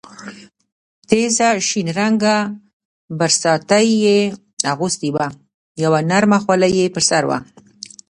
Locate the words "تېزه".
1.07-1.49